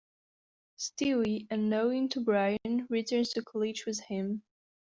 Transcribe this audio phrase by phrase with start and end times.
[0.79, 4.41] Stewie, unknowing to Brian, returns to college with him.